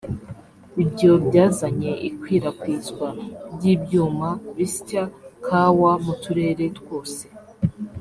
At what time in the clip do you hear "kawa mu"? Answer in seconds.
5.45-6.13